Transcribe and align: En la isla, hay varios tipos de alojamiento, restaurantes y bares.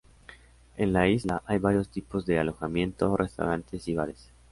En 0.77 0.93
la 0.93 1.07
isla, 1.07 1.43
hay 1.45 1.59
varios 1.59 1.87
tipos 1.89 2.25
de 2.25 2.39
alojamiento, 2.39 3.15
restaurantes 3.15 3.87
y 3.87 3.93
bares. 3.93 4.31